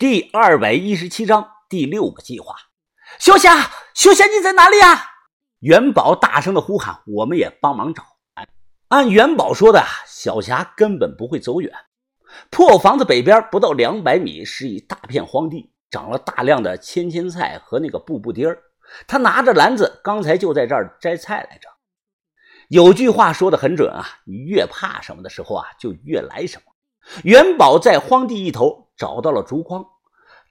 [0.00, 2.56] 第二百一十七章第六个计划。
[3.18, 4.98] 小霞，小霞，你在哪里啊？
[5.58, 8.02] 元宝大声的呼喊，我们也帮忙找。
[8.88, 11.70] 按元宝说的，小霞根本不会走远。
[12.48, 18.58] 破房子北边不到两百米是一大片荒地，长了大量的芊芊菜和那个布布丁儿。
[19.06, 21.68] 他拿着篮子，刚才就在这儿摘菜来着。
[22.70, 26.72] 有句话说的很准啊，你越怕什么的时候啊，就越来什么。
[27.22, 29.82] 元宝在荒地一头找到了竹筐，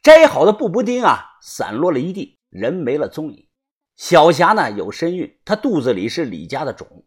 [0.02, 3.48] 摘好的布布丁啊，散落了一地，人没了踪影。
[3.96, 7.06] 小霞呢有身孕，她肚子里是李家的种。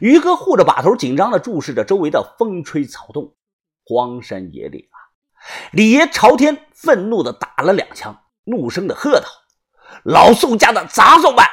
[0.00, 3.34] 于哥护着把头，紧张地注视着周围的风吹草动。
[3.84, 4.96] 荒山野岭啊！
[5.72, 9.26] 李爷朝天愤怒地打了两枪，怒声地喝道
[10.04, 11.44] ：“老宋家的杂种们，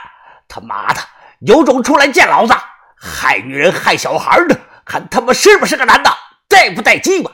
[0.47, 0.99] 他妈的
[1.39, 2.53] 有种出来见老子！
[2.95, 6.11] 害女人害小孩的，看他妈是不是个男的，
[6.47, 7.31] 带不带鸡巴？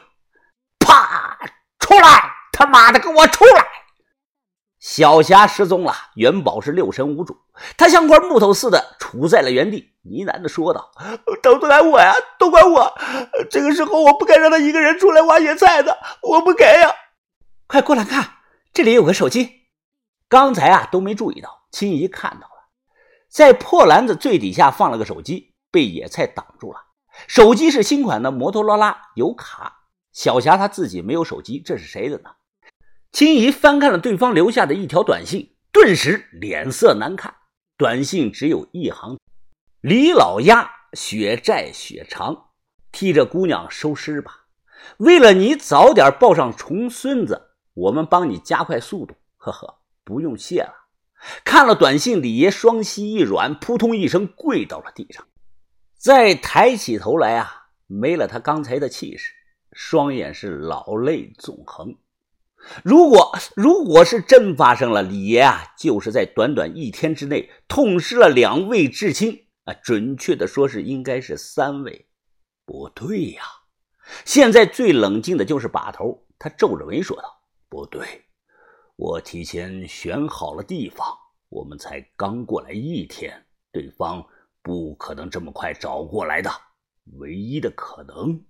[0.79, 1.30] 啪！
[2.61, 3.65] 他妈的，给我出来！”
[4.79, 7.37] 小霞失踪了，元宝是六神无主，
[7.77, 10.91] 他像块木头似的杵在了原地，呢喃的说道
[11.43, 12.91] ：“都怪我呀，都怪我！
[13.51, 16.91] 这个时候我不该让他一个人出来挖野菜的，我不该呀！
[17.67, 18.27] 快过来看，
[18.73, 19.67] 这里有个手机。
[20.27, 22.69] 刚才啊都没注意到，青姨看到了，
[23.29, 26.79] 在破篮子最底下放了个手机，被野菜挡住了。
[27.27, 29.83] 手机是新款的摩托罗拉，有卡。
[30.11, 32.31] 小霞她自己没有手机，这是谁的呢？”
[33.11, 37.35] 青姨翻看了对方留下的一条短信，顿时脸色难看。
[37.77, 39.19] 短信只有一行
[39.81, 42.51] ：“李老鸭，血债血偿，
[42.91, 44.45] 替这姑娘收尸吧。
[44.97, 49.15] 为了你早点抱上重孙子，我们帮你加快速度。
[49.37, 50.73] 呵呵，不用谢了。”
[51.43, 55.27] 看了短信，李爷双膝一软，扑通一声跪到了地上。
[55.97, 59.33] 再抬起头来啊，没了他刚才的气势，
[59.73, 61.95] 双眼是老泪纵横。
[62.83, 72.07] 如果如果是真发生了，李爷啊，就是在短短一天之内痛失了两位至亲啊，准确的说是应该是三位。
[72.65, 73.43] 不对呀，
[74.25, 77.23] 现在最冷静的就是把头，他皱着眉说道
[77.67, 78.05] ：“不对，
[78.95, 81.07] 我提前选好了地方，
[81.49, 84.23] 我们才刚过来一天，对方
[84.61, 86.49] 不可能这么快找过来的。
[87.17, 88.45] 唯一的可能，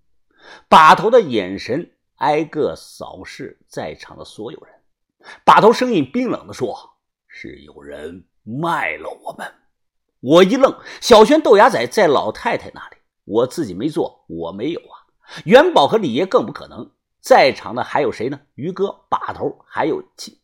[0.67, 4.75] 把头的眼神。”挨个扫视在场的所有人，
[5.43, 6.77] 把头声音冰冷地说
[7.27, 9.51] ：“是有人卖了我们。”
[10.21, 10.71] 我一愣，
[11.01, 15.01] 小轩、豆芽仔在老太太那里，我自己没做，我没有啊。
[15.45, 18.39] 元宝和李爷更不可能，在场的还有谁呢？
[18.53, 20.37] 于哥、把头，还有青。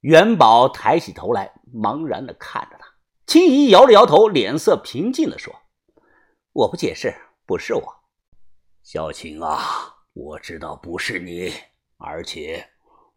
[0.00, 2.86] 元宝抬起头来，茫然地看着他。
[3.26, 5.54] 青姨摇了摇头，脸色平静地说
[6.52, 7.14] ：“我不解释，
[7.46, 7.82] 不是我，
[8.82, 11.52] 小青啊。”我知道不是你，
[11.96, 12.68] 而且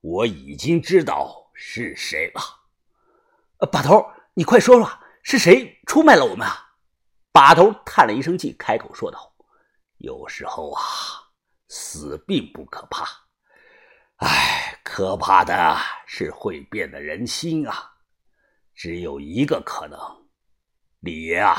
[0.01, 2.41] 我已经知道是谁了。
[3.71, 4.89] 把头，你快说说，
[5.23, 6.75] 是谁出卖了我们啊？
[7.31, 9.33] 把头叹了一声气，开口说道
[9.99, 10.83] ：“有时候啊，
[11.69, 13.05] 死并不可怕，
[14.17, 17.93] 哎，可怕的是会变的人心啊。
[18.75, 19.99] 只有一个可能，
[20.99, 21.57] 李爷啊，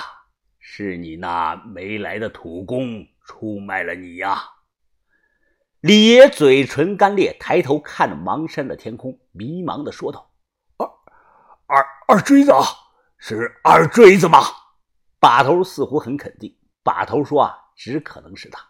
[0.58, 4.42] 是你那没来的土工出卖了你呀。”
[5.82, 10.30] 李爷嘴唇干裂，抬头看着茫山的天空，迷茫的说道
[10.78, 10.86] ：“二
[11.66, 12.52] 二二锥子，
[13.18, 14.38] 是二锥子吗？”
[15.18, 16.56] 把头似乎很肯定。
[16.84, 18.64] 把头说：“啊，只可能是他。”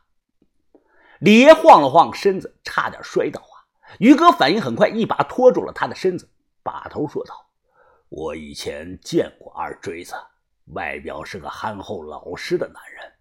[1.21, 3.61] 李爷晃了晃身子，差点摔倒啊！
[3.99, 6.27] 于哥反应很快，一把拖住了他的身子。
[6.63, 7.35] 把头说道
[8.09, 10.15] ：“我以前见过二锥子，
[10.69, 13.13] 外表是个憨厚老实的男人，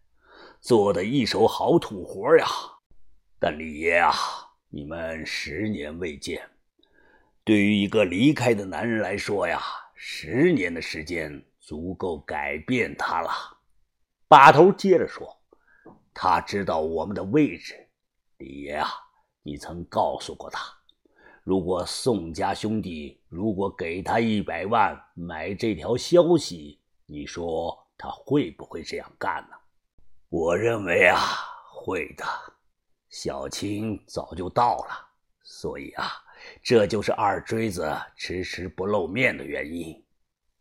[0.61, 2.47] 做的一手好土活呀。”
[3.43, 4.13] 但李爷啊，
[4.69, 6.47] 你们十年未见，
[7.43, 9.59] 对于一个离开的男人来说呀，
[9.95, 13.31] 十年的时间足够改变他了。
[14.27, 15.27] 把头接着说
[16.13, 17.73] ：“他知道我们的位置，
[18.37, 18.87] 李爷啊，
[19.41, 20.61] 你曾告诉过他，
[21.43, 29.55] 如果宋家兄弟如果给他一百万买这条消息，你说他会不会这样干呢？
[30.29, 31.17] 我认为啊，
[31.73, 32.23] 会的。”
[33.11, 35.07] 小青早就到了，
[35.43, 36.09] 所以啊，
[36.63, 40.01] 这就是二锥子迟迟不露面的原因。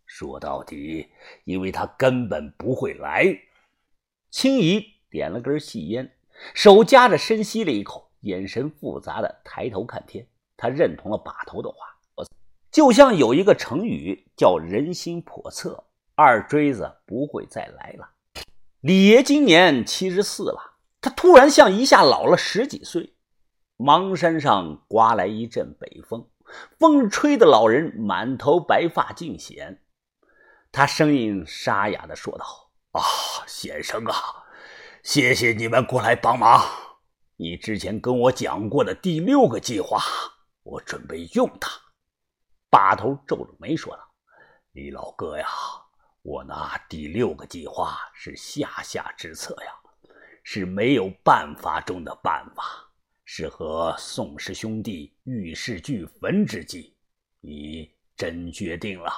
[0.05, 1.09] 说到底，
[1.45, 3.25] 因为他根本不会来。
[4.33, 6.13] 青姨点了根细烟，
[6.53, 10.27] 手夹着深吸了一口，眼神复杂的抬头看天。
[10.57, 11.77] 他认同了把头的话，
[12.73, 15.85] 就像有一个成语叫“人心叵测”，
[16.17, 18.11] 二锥子不会再来了。
[18.81, 20.70] 李爷今年七十四了。
[21.01, 23.15] 他突然像一下老了十几岁，
[23.77, 26.31] 芒山上刮来一阵北风，
[26.79, 29.83] 风吹得老人满头白发尽显。
[30.71, 32.45] 他声音沙哑的说道
[32.93, 33.01] ：“啊，
[33.47, 34.15] 先生啊，
[35.03, 36.65] 谢谢你们过来帮忙。
[37.37, 40.03] 你之前跟我讲过的第六个计划，
[40.63, 41.71] 我准备用它。”
[42.71, 44.03] 把头皱着眉说道
[44.73, 45.49] ：“李老哥呀，
[46.23, 49.73] 我那第六个计划是下下之策呀，
[50.43, 52.65] 是没有办法中的办法，
[53.25, 56.97] 是和宋氏兄弟玉石俱焚之计。
[57.41, 59.13] 你真决定了？”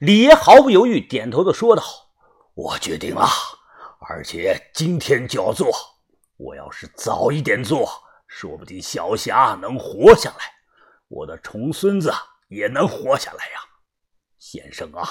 [0.00, 1.82] 李爷毫不犹豫点头的说道
[2.54, 3.26] ：“我决定了，
[4.08, 5.68] 而且今天就要做。
[6.38, 7.86] 我要是早一点做，
[8.26, 10.44] 说不定小霞能活下来，
[11.08, 12.10] 我的重孙子
[12.48, 13.60] 也能活下来呀。
[14.38, 15.06] 先生啊，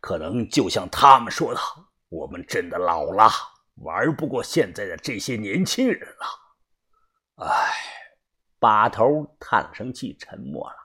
[0.00, 1.60] 可能就像他们说的，
[2.08, 3.30] 我们真的老了，
[3.76, 6.26] 玩不过现在的这些年轻人了。”
[7.44, 7.72] 唉，
[8.58, 10.76] 把头叹了声气，沉默了。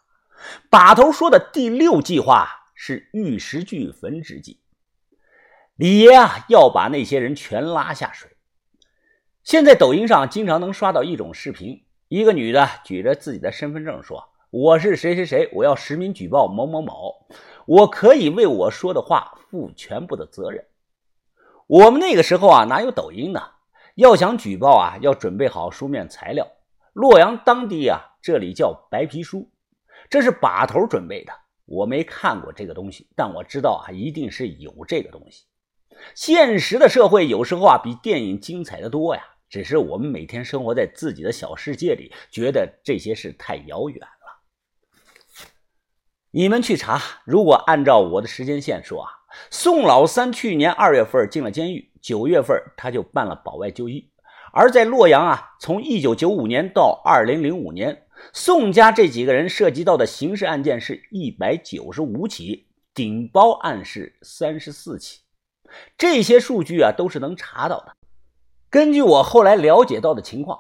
[0.70, 2.58] 把头说的第六计划。
[2.84, 4.60] 是玉石俱焚之际，
[5.76, 8.36] 李爷啊要把那些人全拉下水。
[9.44, 17.28] 现在抖音上经常能刷到一种视频，一个女的举着自己的身份证说：“我是谁谁谁，我要实名举报某某某，
[17.68, 20.66] 我可以为我说的话负全部的责任。”
[21.72, 23.42] 我们那个时候啊哪有抖音呢？
[23.96, 26.46] 要想举报啊要准备好书面材料。
[26.92, 29.50] 洛阳当地啊这里叫白皮书，
[30.10, 31.32] 这是把头准备的。
[31.66, 35.46] 我没看过这个东西，但我知道啊，一定是有这个东西。
[36.14, 39.24] 现实的社会有时候啊，比电影精彩的多呀。
[39.48, 44.42] 只是我们每天生活在自己的小世界里，觉得这些事太遥远了。
[46.32, 49.10] 你们去查，如果按照我的时间线说啊，
[49.50, 54.10] 宋老三去年二月份进了监狱，九月份他就办了保外就医。
[54.54, 58.04] 而在洛阳啊，从一九九五年到二零零五年。
[58.34, 65.22] 宋家这几个人涉及到的刑事案件是一百九十五起，顶包案是三十四起。
[65.98, 67.96] 这些数据啊都是能查到的。
[68.70, 70.60] 根据我后来了解到的情况，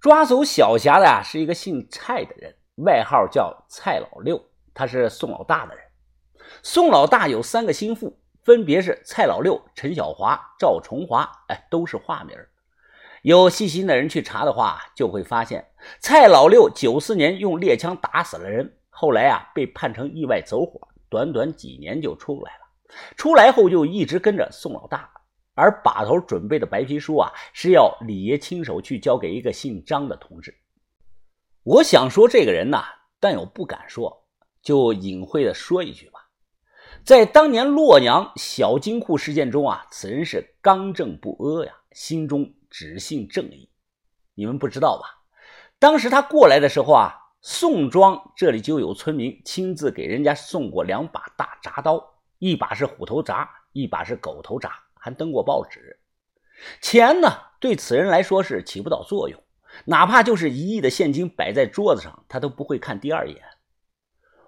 [0.00, 4.40] 抓走小霞的啊是一个姓蔡的人，外号叫蔡老六，
[4.72, 5.83] 他是宋老大的人。
[6.62, 12.36] 宋老大有三个心腹，分别是蔡老六、陈小华、赵崇华，哎，都是化名。
[13.22, 15.66] 有细心的人去查的话，就会发现
[15.98, 22.60] 蔡老六九四年用猎枪打死了人，后来啊被判成意外走火，短短几年就出来了。
[23.16, 25.10] 出来后就一直跟着宋老大，
[25.54, 30.54] 而把头准备的白皮书啊是要李爷亲手去交给一个姓张的同志。
[31.62, 32.84] 我想说这个人呐，
[33.18, 34.26] 但又不敢说，
[34.62, 36.10] 就隐晦的说一句，
[37.04, 42.52] 在当年洛阳小金库事件中啊，此人是刚正不阿呀，心中。
[42.76, 43.70] 只信正义，
[44.34, 45.22] 你们不知道吧？
[45.78, 52.04] 当时他过来的时候啊，宋庄这里就有村民亲自给人家送过两把大铡刀，
[52.40, 56.00] 一把是虎头铡，一把是狗头铡，还登过报纸。
[56.80, 57.28] 钱呢，
[57.60, 59.40] 对此人来说是起不到作用，
[59.84, 63.40] 哪怕就是一亿的现金摆在桌子上，他都不会看第二眼。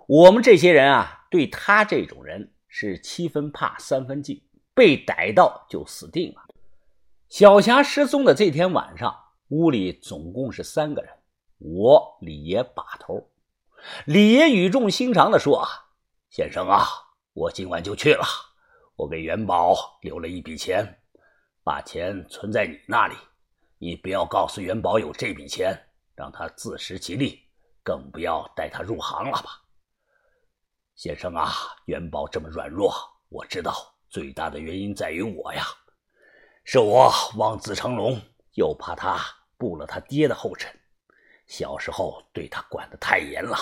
[0.08, 4.40] 我们这些人啊，对他这种人是七分怕三分敬，
[4.72, 6.42] 被逮到就死定了。
[7.28, 9.12] 小霞失踪的这天晚上，
[9.48, 11.12] 屋里总共是三个人，
[11.58, 13.28] 我李爷把头。
[14.04, 15.68] 李爷语重心长地说：“啊
[16.30, 16.84] 先生啊，
[17.32, 18.24] 我今晚就去了。
[18.94, 20.86] 我给元宝留了一笔钱，
[21.64, 23.16] 把钱存在你那里。
[23.78, 25.76] 你不要告诉元宝有这笔钱，
[26.14, 27.42] 让他自食其力，
[27.82, 29.65] 更不要带他入行了吧。
[30.96, 31.52] 先生啊，
[31.84, 32.90] 元宝这么软弱，
[33.28, 35.64] 我知道最大的原因在于我呀。”
[36.64, 38.20] 是我望子成龙，
[38.54, 39.20] 又怕他
[39.58, 40.74] 步了他爹的后尘，
[41.46, 43.56] 小时候对他管得太严了。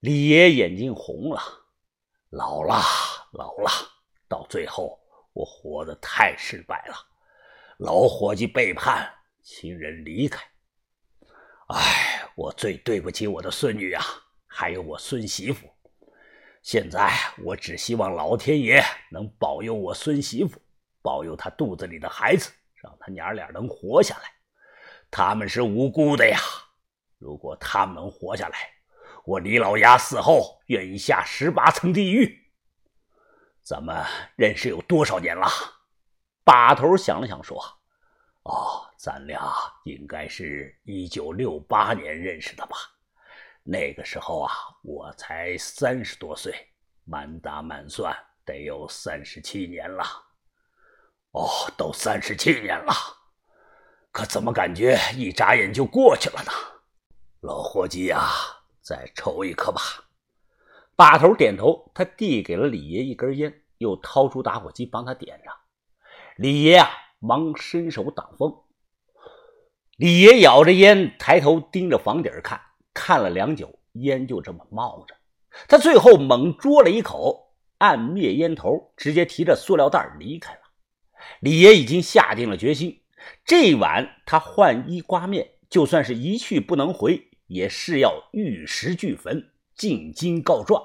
[0.00, 1.42] 李爷眼睛红了，
[2.28, 2.76] 老了，
[3.32, 3.70] 老了，
[4.28, 5.00] 到最后
[5.32, 6.94] 我活得太失败了，
[7.78, 9.12] 老伙计背叛，
[9.42, 10.46] 亲人离开，
[11.68, 14.04] 哎，我最对不起我的孙女啊，
[14.46, 15.66] 还有我孙媳妇。
[16.66, 17.12] 现在
[17.44, 20.60] 我只希望老天爷能保佑我孙媳妇。
[21.00, 24.22] 保佑她肚子里的孩子，让她娘俩能活下来。
[25.08, 26.36] 他们是无辜的呀！
[27.18, 28.58] 如果他们能活下来，
[29.24, 32.36] 我李老鸭死后愿意下十八层地狱。
[33.62, 34.04] 咱们
[34.34, 35.46] 认识有多少年了？
[36.42, 37.62] 把头想了想说
[38.42, 39.40] ：“哦，咱俩
[39.84, 42.76] 应该是一九六八年认识的吧？
[43.68, 46.54] 那个时候啊，我才三十多岁，
[47.04, 50.04] 满打满算得有三十七年了。”
[51.36, 52.94] 哦，都三十七年了，
[54.10, 56.52] 可怎么感觉一眨眼就过去了呢？
[57.40, 58.30] 老伙计呀，
[58.80, 59.80] 再抽一颗吧。
[60.94, 65.52] 把头点头，他递给了李爷一根烟，又掏出打火机帮他点上。
[66.36, 68.62] 李爷啊，忙伸手挡风。
[69.98, 72.58] 李爷咬着烟，抬头盯着房顶看，
[72.96, 75.14] 看了良久，烟就这么冒着。
[75.68, 80.60] 他最后猛嘬了一口，按灭烟头，直接提着塑料袋离开了。
[81.40, 83.02] 李爷已经下定了决心，
[83.44, 89.50] 这晚他换衣刮面，就算是一去不能回，也是要玉石俱焚。
[89.76, 90.82] 进京告状。